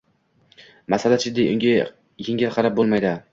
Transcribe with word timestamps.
–masala 0.93 1.19
jiddiy, 1.25 1.49
unga 1.57 1.77
yengil 2.29 2.57
qarab 2.57 2.79
bo‘lmaydi. 2.81 3.15